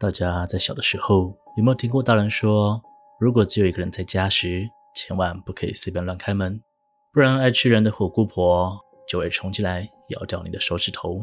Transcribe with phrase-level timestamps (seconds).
[0.00, 2.80] 大家在小的时候有没有听过大人说，
[3.18, 6.62] 如果只有一个人在家时，千万不可以随便乱开门，
[7.12, 11.20] 不然爱吃人的虎姑婆就会冲进来咬掉你的手指头。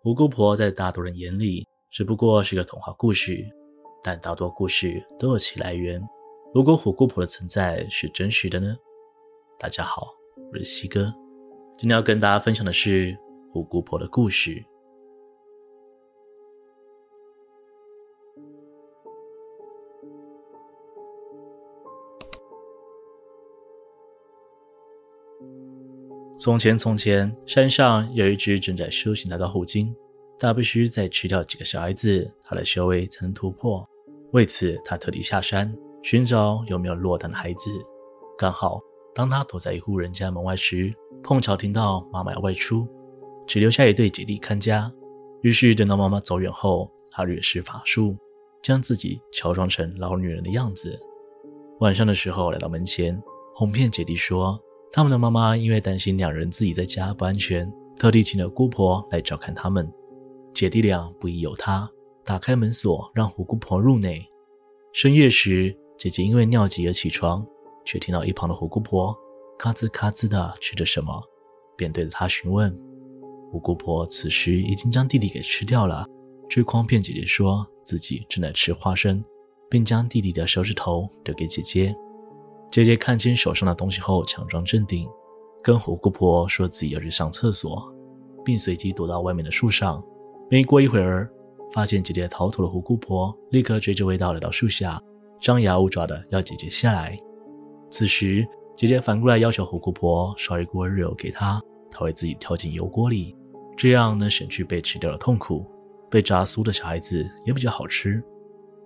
[0.00, 3.44] 虎姑婆在大多人眼里只不过是个童话故事，
[4.00, 6.00] 但大多故事都有其来源。
[6.54, 8.76] 如果虎姑婆的存在是真实的呢？
[9.58, 10.06] 大家好，
[10.52, 11.12] 我是西哥，
[11.76, 13.18] 今天要跟大家分享的是
[13.52, 14.64] 虎姑婆的故事。
[26.42, 29.94] 从前，从前，山上有一只正在修行的老虎精，
[30.40, 33.88] 他必须再吃掉几个小孩子，他的修为才能突破。
[34.32, 37.70] 为此，他特地下山寻找有没有落单的孩子。
[38.36, 38.80] 刚好，
[39.14, 40.92] 当他躲在一户人家门外时，
[41.22, 42.88] 碰巧听到妈妈要外出，
[43.46, 44.92] 只留下一对姐弟看家。
[45.42, 48.16] 于是，等到妈妈走远后，他略施法术，
[48.60, 50.98] 将自己乔装成老女人的样子。
[51.78, 53.22] 晚上的时候，来到门前，
[53.54, 54.60] 哄骗姐弟说。
[54.94, 59.90] 他们的妈妈因为担心两人自己在家不安全，特地请了姑婆来照看他们。
[60.52, 61.90] 姐弟俩不疑有他，
[62.26, 64.22] 打开门锁让虎姑婆入内。
[64.92, 67.42] 深夜时，姐姐因为尿急而起床，
[67.86, 69.16] 却听到一旁的虎姑婆
[69.58, 71.22] 咔吱咔吱的吃着什么，
[71.74, 72.70] 便对着她询问。
[73.50, 76.06] 虎姑婆此时已经将弟弟给吃掉了，
[76.50, 79.24] 却诓骗姐姐说自己正在吃花生，
[79.70, 81.96] 并将弟弟的手指头丢给姐姐。
[82.72, 85.06] 姐姐看清手上的东西后，强装镇定，
[85.62, 87.94] 跟虎姑婆说自己要去上厕所，
[88.42, 90.02] 并随即躲到外面的树上。
[90.50, 91.30] 没过一会儿，
[91.70, 94.98] 发现姐姐逃脱的虎姑婆立刻追着味道来到树下，
[95.38, 97.14] 张牙舞爪的要姐姐下来。
[97.90, 98.42] 此时，
[98.74, 101.60] 姐姐反过来要求虎姑婆烧一锅热油给她，
[101.90, 103.36] 她会自己跳进油锅里，
[103.76, 105.70] 这样能省去被吃掉的痛苦。
[106.08, 108.24] 被炸酥的小孩子也比较好吃。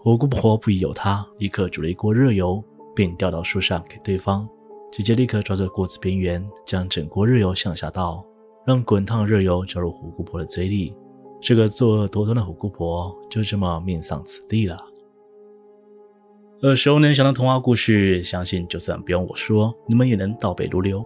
[0.01, 2.61] 虎姑婆不疑有他，立刻煮了一锅热油。
[2.97, 4.48] 并掉到树上给对方，
[4.91, 8.24] 姐姐立刻抓着锅子边缘，将整锅热油向下倒，
[8.67, 10.96] 让滚烫热油浇入虎姑婆的嘴里。
[11.39, 14.77] 这个作恶多端的虎姑婆就这么命丧此地了。
[16.62, 21.05] 耳熟能详的童话故事，相信就算不用我说，你们也能倒背如流。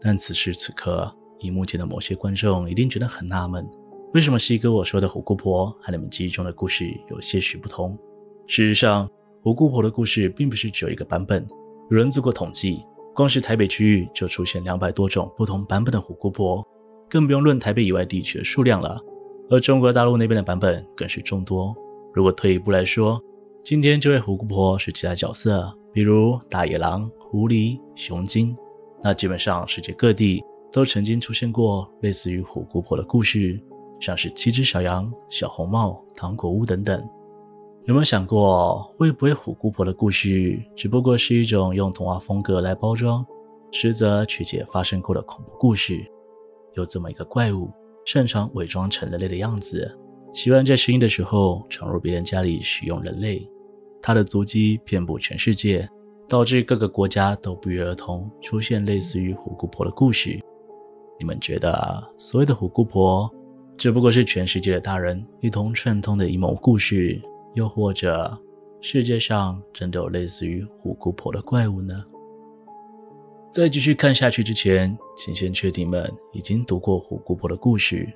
[0.00, 3.68] 但此时此刻，荧幕前的某些观众一定觉得很纳闷：
[4.14, 7.96] 为什么西哥我说的虎姑婆和你们记忆中的故事有些许不同？
[8.46, 9.06] 事实上，
[9.46, 11.46] 虎姑婆的故事并不是只有一个版本，
[11.88, 12.84] 有人做过统计，
[13.14, 16.66] 光是台北区域就出现两百多种不同版本的虎姑婆，
[17.08, 19.00] 更不用论台北以外地区的数量了。
[19.48, 21.72] 而中国大陆那边的版本更是众多。
[22.12, 23.22] 如果退一步来说，
[23.62, 28.52] 今天这位虎姑婆是其他角色，比如大野狼、狐狸、熊精，
[29.00, 30.42] 那基本上世界各地
[30.72, 33.62] 都曾经出现过类似于虎姑婆的故事，
[34.00, 37.08] 像是七只小羊、小红帽、糖果屋等等。
[37.86, 43.24] 有没有想过，会不会虎姑婆的故事只不过是一种用童话风格来包装，
[43.70, 46.04] 实则曲解发生过的恐怖故事？
[46.74, 47.70] 有这么一个怪物，
[48.04, 49.96] 擅长伪装成人类的样子，
[50.32, 53.48] 喜欢在深夜的时候闯入别人家里食用人类。
[54.02, 55.88] 它的足迹遍布全世界，
[56.28, 60.40] 导致各个国家都不约而同出现类似于虎姑婆的故事。
[61.20, 63.32] 你们觉得，所谓的虎姑婆，
[63.76, 67.22] 只不过是全世界的大人一同串通的阴谋故事？
[67.56, 68.38] 又或者，
[68.82, 72.04] 世界上真的有类似于虎姑婆的怪物呢？
[73.50, 78.06] 在继续看下去之前，请先确定们已经读过虎姑婆的故事。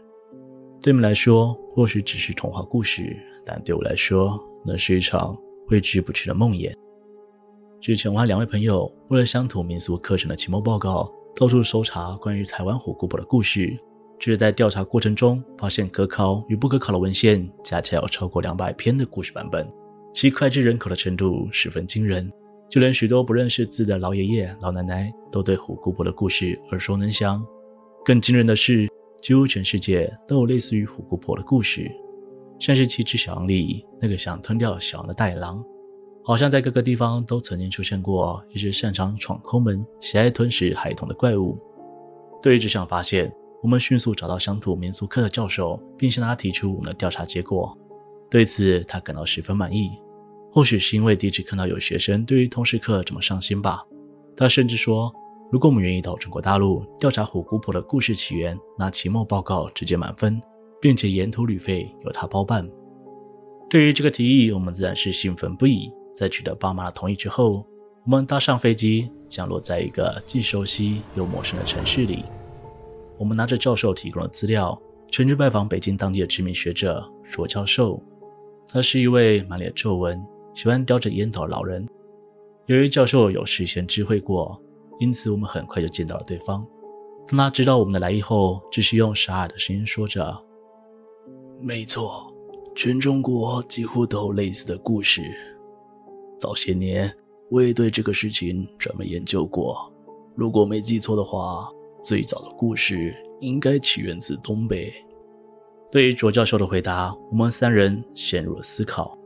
[0.83, 5.34] 对你们来说，或许只是童话故事，但对我来说，那是一场
[5.67, 6.71] 挥之不去的梦魇。
[7.81, 13.75] 之前我和两位朋友为了乡土民俗课程的期末报告，到处搜查关于台湾虎姑婆的故事。
[14.20, 19.66] 就是在调查过程中，发现可考与不可考的文献加起来有超过两百篇的故事版本，
[20.12, 22.30] 其脍炙人口的程度十分惊人。
[22.69, 27.44] 就连许多不认识字的老爷爷老奶奶都对虎姑婆的故事耳熟能详。
[28.04, 28.86] 更惊人的是，
[29.22, 31.91] 几乎全世界都有类似于虎姑婆的故事，
[32.59, 35.65] 像是七只小羊里那个想吞掉小羊的大野狼，
[36.22, 41.59] 好像在各个地方都曾经出现过一只擅长闯空门、喜爱吞食孩童的怪物。
[42.42, 47.77] 对于这项发现，我们迅速找到乡土民俗课的教授，并向他提出我们的调查结果。
[48.30, 49.91] 对此，他感到十分满意。
[50.53, 53.84] 或许是因为第一次看到有学生对于通识课这么上心吧。
[54.36, 55.12] 他甚至说，
[55.51, 60.41] 如果我们愿意到中国大陆调查虎姑婆的故事起源，那期末报告直接满分，
[60.80, 62.68] 并且沿途旅费由他包办。
[63.68, 65.92] 对于这个提议，我们自然是兴奋不已。
[66.15, 67.65] 在取得爸妈的同意之后，
[68.04, 72.24] 我们搭上飞机，降落在一个既熟悉又陌生的城市里。
[73.21, 74.81] 我们拿着教授提供的资料，
[75.11, 78.03] 前去拜访北京当地的知名学者卓教授。
[78.67, 80.19] 他是一位满脸皱纹、
[80.55, 81.87] 喜欢叼着烟斗的老人。
[82.65, 84.59] 由于教授有事先知会过，
[85.01, 86.67] 因此我们很快就见到了对方。
[87.28, 90.34] 当他知道我们的来意后，只是用沙哑的声音说着
[91.61, 92.33] ：“没错，
[92.75, 95.31] 全中国几乎都有类似的故事。
[96.41, 97.15] 早些年
[97.51, 99.93] 我也对这个事情专门研究过。
[100.34, 101.71] 如果没记错的话，
[102.02, 104.92] 最早的故事应该起源自东北。”
[105.91, 109.18] 对于卓教授的回答，我们三人陷入了思考。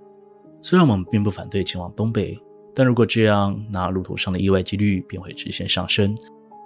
[0.63, 2.39] 虽然我们并不反对前往东北，
[2.75, 6.17] 但如果这样，那路途上的意外几率便会直线上升。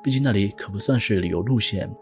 [0.05, 1.93] 毕竟那里可不算是旅游路线。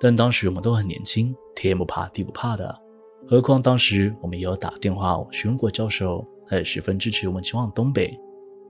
[0.00, 2.76] 但当时我们都很年轻，天不怕地不怕的。
[3.24, 8.18] 何况当时我们也有打电话询问过教授，他也十分支持我们前往东北。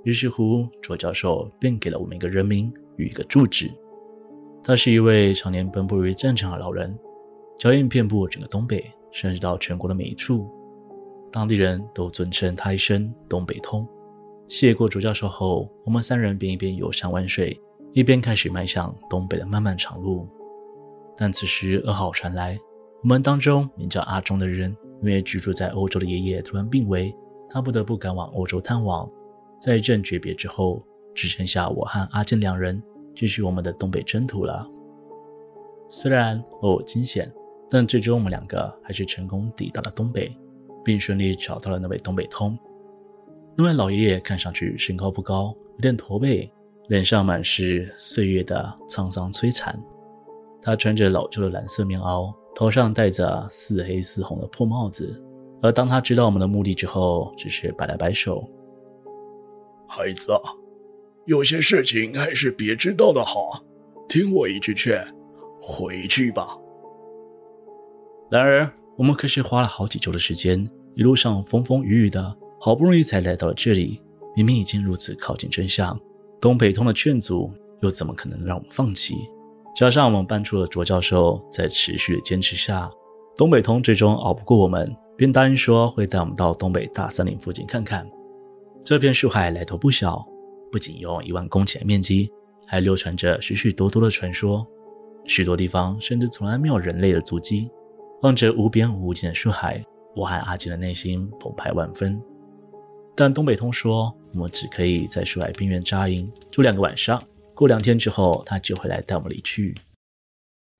[0.04, 3.72] 于是乎，卓教授便给了我们一个人名与一个住址。
[4.66, 6.98] 他是一位常年奔波于战场的老人。
[7.58, 8.82] 脚印遍布整个东北，
[9.12, 10.50] 甚至到全国的每一处，
[11.30, 13.86] 当地人都尊称他一声“东北通”。
[14.48, 17.60] 谢过卓教授后，我们三人便一边游山玩水，
[17.92, 20.26] 一边开始迈向东北的漫漫长路。
[21.14, 22.58] 但此时噩耗传来，
[23.02, 27.14] 我们当中名叫阿忠的人，因为居住在欧洲的爷爷突然病危，
[27.50, 29.06] 他不得不赶往欧洲探望。
[29.60, 30.82] 在一阵诀别之后，
[31.14, 32.82] 只剩下我和阿健两人
[33.14, 34.68] 继续我们的东北征途了。
[35.88, 37.32] 虽然偶有惊险。
[37.70, 40.30] 但最终，我们两个还是成功抵达了东北，
[40.84, 42.56] 并顺利找到了那位东北通。
[43.56, 46.48] 那位老爷爷看上去身高不高，有点驼背，
[46.88, 49.76] 脸上满是岁月的沧桑摧残。
[50.60, 55.20] 他穿着老旧的蓝色棉袄，头上戴着似黑似红的破帽子。
[55.62, 58.46] 而当他知道我们的目的之后，只是摆了摆手
[59.88, 60.40] ：“孩子啊，
[61.26, 63.62] 有些事情还是别知道的好，
[64.08, 65.02] 听我一句劝，
[65.60, 66.58] 回去吧。”
[68.30, 74.00] 然而，我们可是花了好几周的时间，一路上风风雨雨的，好不容易才来到了这里。
[74.36, 75.98] 明明已经如此靠近真相，
[76.40, 79.14] 东北通的劝阻又怎么可能让我们放弃？
[79.76, 82.90] 加上我们搬出了卓教授，在持续的坚持下，
[83.36, 88.04] 东北通最终熬不过我们，便答应说会带我们到东北大森林附近看看。
[88.84, 90.24] 这片树海来头不小，
[90.74, 92.28] 不仅有一万公顷的面积，
[92.66, 94.66] 还流传着许许多多的传说，
[95.24, 97.70] 许多地方甚至从来没有人类的足迹。
[98.22, 99.80] 望着无边无尽的树海，
[100.16, 102.20] 我和阿健的内心澎湃万分。
[103.14, 107.22] 但东北通说，我们只可以在树海边缘扎营住两个晚上，
[107.54, 109.76] 过两天之后，他就会来带我们离去。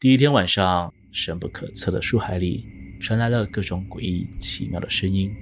[0.01, 2.67] 第一天晚上，深不可测的树海里
[3.01, 5.33] 传来了各种诡异奇妙的声音，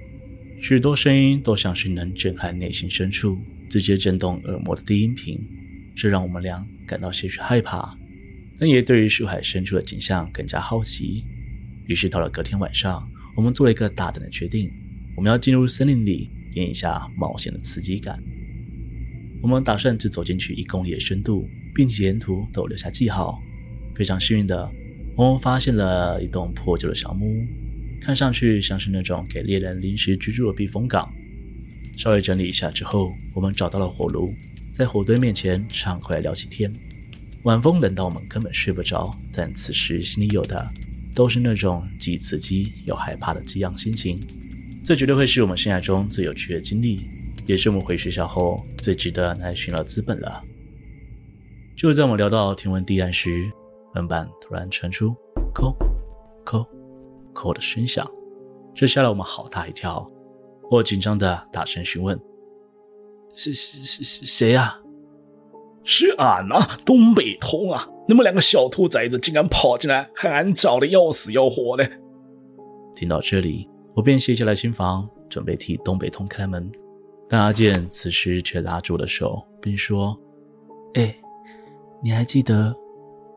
[0.61, 3.35] 许多声音都像是能震撼内心深处、
[3.79, 5.39] 直接震动耳膜的低音频，
[5.95, 7.97] 这让我们俩感到些许害怕，
[8.59, 11.23] 但也对于树海深处的景象更加好奇。
[11.87, 14.71] 于是到了隔天晚上，我们做了一个大胆的决定，
[15.15, 18.21] 我们要进入森林里，体验一下冒险的刺激感。
[19.41, 23.41] 我们打算只走进去一公里的深度，并且沿途都留下记号。
[23.95, 24.71] 非常幸运的，
[25.17, 27.45] 我们发现了一栋破旧的小木屋，
[27.99, 31.11] 看上去像是那种给猎人临时居住的避风港。
[31.97, 34.33] 稍微整理一下之后，我们找到了火炉，
[34.71, 36.71] 在火堆面前畅快聊起天。
[37.43, 40.71] 晚风冷到我们根本睡不着，但此时心里有的。
[41.15, 44.19] 都是那种既刺激又害怕的激昂心情，
[44.83, 47.07] 这绝对会是我们生涯中最有趣的经历，
[47.45, 50.43] 也是我们回学校后最值得来寻找资本了。
[51.75, 53.47] 就在我们聊到天昏地暗时，
[53.93, 55.15] 门板突然传出
[55.53, 55.71] “叩
[56.43, 56.65] 叩
[57.31, 58.09] 叩”的声响，
[58.73, 60.09] 这吓了我们好大一跳。
[60.73, 62.19] 我紧张的大声询问
[63.35, 64.79] ：“是是是是谁呀？”
[65.85, 67.87] 是俺啊，东北通啊！
[68.07, 71.87] 你们两个小兔崽子竟然跑进来，还俺找的要死要活的。
[72.95, 76.71] 听到这里，我便卸下了心防，准备替东北通开门。
[77.29, 80.19] 但阿健此时却拉住了手，并说
[80.95, 81.15] ：“哎，
[82.01, 82.75] 你还记得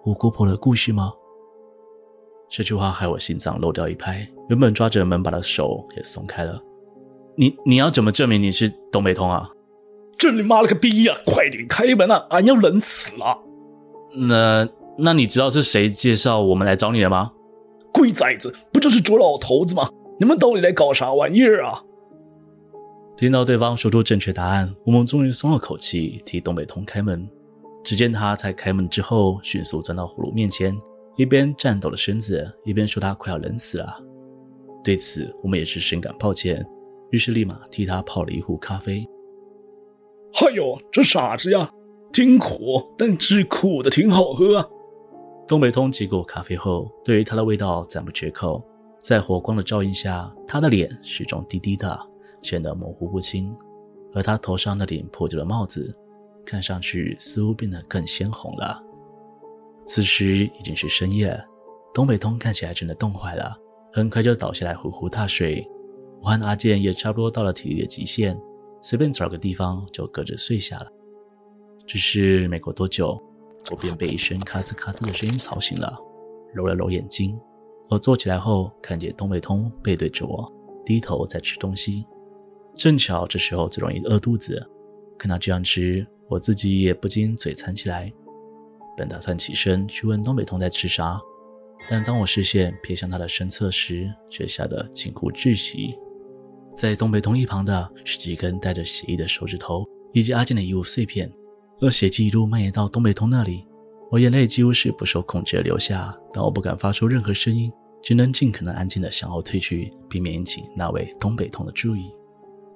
[0.04, 1.12] 我姑婆的故事吗？”
[2.48, 6.62] 这句话害我心脏漏掉一拍，原本抓着门把的手也松开了。
[7.36, 9.48] 你你要怎么证明你是东北通啊？
[10.18, 11.14] 这你妈了个逼呀！
[11.26, 12.26] 快点开门啊！
[12.30, 13.38] 俺要冷死了。
[14.14, 14.66] 那
[14.96, 17.32] 那你知道是谁介绍我们来找你的吗？
[17.92, 19.90] 龟崽子，不就是卓老头子吗？
[20.18, 21.82] 你们到底在搞啥玩意儿啊？
[23.16, 27.28] 听到对方说出正确答案，我们终于松了口气，替东北通开门。
[27.84, 30.76] 只见他在开门之后，迅速钻到火炉面前，
[31.16, 33.98] 一边颤抖的身子，一边说他快要冷死了。
[34.82, 36.66] 对此，我们也是深感抱歉，
[37.10, 39.06] 于是立马替他泡了一壶咖啡。
[40.34, 41.70] 哎呦，这傻子呀，
[42.12, 44.68] 挺苦，但是苦的挺好喝啊。
[45.48, 48.62] 东北通接过咖啡后，对于它的味道赞不绝口，
[49.00, 51.98] 在火光的照映下，他的脸始终低低的，
[52.42, 53.56] 显得模糊不清，
[54.12, 55.96] 而他头上那顶破旧的帽子，
[56.44, 58.82] 看上去似乎变得更鲜红了。
[59.86, 61.34] 此时已经是深夜，
[61.94, 63.56] 东北通看起来真的冻坏了，
[63.92, 65.66] 很快就倒下来呼呼大睡。
[66.20, 68.38] 我和阿健也差不多到了体力的极限，
[68.82, 70.90] 随便找个地方就各自睡下了。
[71.86, 73.20] 只是没过多久，
[73.70, 75.96] 我便被一声咔吱咔吱的声音吵醒了，
[76.52, 77.38] 揉了揉眼睛。
[77.88, 80.52] 我坐起来后，看见东北通背对着我，
[80.84, 82.04] 低头在吃东西。
[82.74, 84.60] 正巧这时候最容易饿肚子，
[85.16, 88.12] 看他这样吃，我自己也不禁嘴馋起来。
[88.96, 91.20] 本打算起身去问东北通在吃啥，
[91.88, 95.96] 但当我视线瞥向他的身侧时，却吓得惊呼窒息。
[96.76, 101.32] 在东北通一旁的是几根带着血液的手指头，以及阿健的衣物碎片。
[101.80, 103.66] 而血迹一路蔓延到东北通那里，
[104.10, 112.12] 我眼泪几乎是不受控制的流下，但我不敢发出任何声音，只能尽可能安静地向后退去，避免引起那位东北通的注意。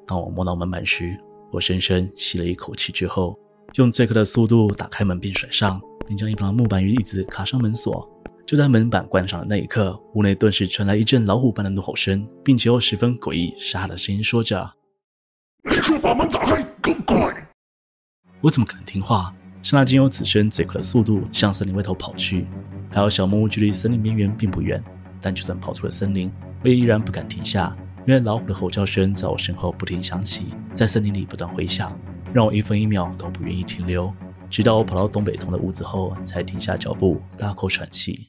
[0.06, 1.14] 当我摸到门板时，
[1.52, 3.38] 我深深吸了一口气之后，
[3.74, 8.09] 用最快的速度打开门并甩上，并将一旁的木板与椅子卡上门锁。
[8.50, 14.68] 就在门板关上的那一刻，屋内顿时传来一阵老虎般的怒吼声，并且有十分诡异沙哑的声音说着
[15.70, 17.32] ：“立刻把门打开，给我滚！”
[18.42, 19.32] 我怎么可能听话？
[19.62, 22.48] 刹那间有此生最快的速度向森林外头跑去。
[22.90, 24.82] 还好小木屋距离森林边缘并不远，
[25.20, 26.28] 但就算跑出了森林，
[26.64, 27.72] 我也依然不敢停下，
[28.04, 31.96] 因为老虎的吼叫声在我身后不停响起，在森林里不断回响，
[32.32, 34.12] 让我一分一秒都不愿意停留。
[34.50, 38.26] 直到我跑到东北通的屋子后，才停下脚步，大口喘气。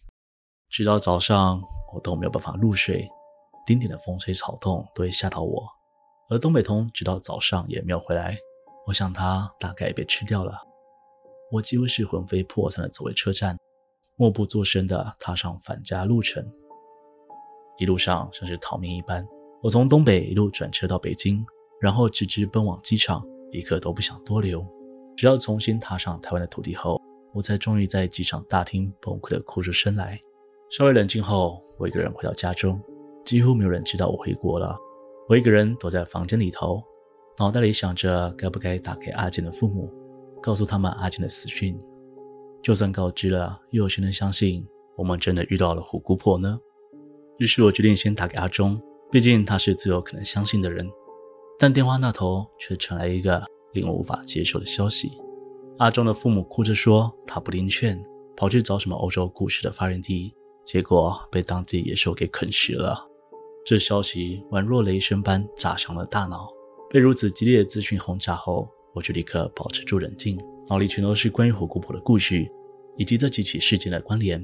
[0.71, 1.61] 直到早上，
[1.93, 3.05] 我都没有办法入睡，
[3.65, 5.67] 丁点的风吹草动都会吓到我。
[6.29, 8.37] 而东北通直到早上也没有回来。
[8.87, 10.57] 我想他大概也被吃掉了。
[11.51, 13.57] 我几乎是魂飞魄散的走回车站，
[14.15, 16.41] 默不作声的踏上返家路程。
[17.77, 19.27] 一路上像是逃命一般，
[19.61, 21.45] 我从东北一路转车到北京，
[21.81, 24.65] 然后直直奔往机场，一刻都不想多留。
[25.17, 27.01] 直到重新踏上台湾的土地后，
[27.33, 30.17] 我才终于在机场大厅崩溃的哭出声来。
[30.71, 32.81] 稍微冷静后，我一个人回到家中，
[33.25, 34.73] 几乎没有人知道我回国了。
[35.27, 36.81] 我一个人躲在房间里头。
[37.37, 39.91] 脑袋里想着该不该打给阿健的父母，
[40.41, 41.77] 告诉他们阿健的死讯。
[42.63, 46.57] 就算告知了，又有谁能相信我们真的遇到了虎姑婆呢？
[47.39, 50.89] 于是我决定先打给阿忠，毕竟他是最有可能相信的人。
[51.59, 55.11] 但电话那头却传来一个令我无法接受的消息：
[55.79, 58.01] 阿忠的父母哭着说他不听劝，
[58.37, 60.33] 跑去找什么欧洲故事的发源地，
[60.65, 63.07] 结果被当地野兽给啃食了。
[63.65, 66.49] 这消息宛若雷声般炸伤了大脑。
[66.89, 70.37] 被如此激烈的资讯轰炸后，我就立刻保持住冷静，
[70.67, 72.45] 脑里全都是关于火姑婆的故事，
[72.97, 74.43] 以及这几起事件的关联。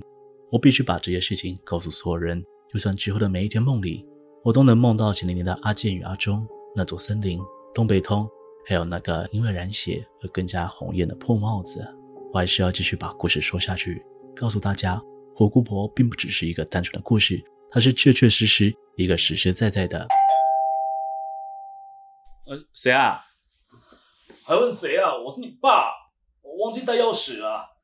[0.50, 4.06] 我必须把这些事情告诉所有人，就算之后的每一天梦里，
[4.44, 7.38] 我都能梦到血淋淋的阿健与阿忠，那座森林、
[7.74, 8.26] 东北通，
[8.66, 11.86] 还有那个因为染血而更加红艳的破帽子。
[12.32, 14.02] 我还是要继续把故事说下去，
[14.34, 15.02] 告诉大家，
[15.38, 17.40] 火姑婆并不只是一个单纯的故事，
[17.70, 20.08] 它是确确实实一个实实在在的。
[22.48, 23.24] 呃，谁啊？
[24.44, 25.16] 还问谁啊？
[25.16, 25.92] 我是你爸，
[26.42, 27.78] 我忘记带钥匙了。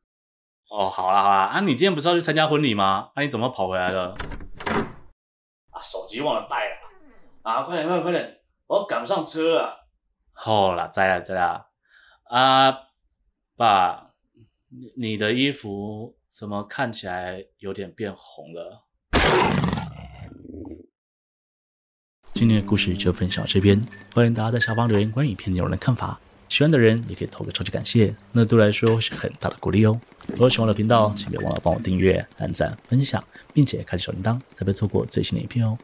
[0.67, 3.11] 哦，好啦好啦，啊，你今天不是要去参加婚礼吗？
[3.13, 4.15] 啊，你怎么跑回来了？
[5.69, 6.75] 啊，手机忘了带了。
[7.43, 9.85] 啊，快点快点快点，我要赶不上车了。
[10.31, 11.67] 好啦，在啦在啦。
[12.23, 12.75] 啊，
[13.55, 14.09] 爸，
[14.97, 18.87] 你的衣服怎么看起来有点变红了？
[22.33, 23.79] 今天的故事就分享到这边，
[24.15, 26.19] 欢迎大家在下方留言关于影片内容的看法。
[26.49, 30.01] 喜欢的人也可以投个超级感谢，那对我来说是很大的鼓励哦。
[30.25, 33.23] 如果喜欢我的频道，请别忘了帮我订阅、点赞、分享，
[33.53, 35.77] 并且开启小铃铛，才不会错过最新的影片哦。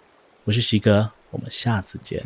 [0.46, 2.26] 我是西哥，我们下次见。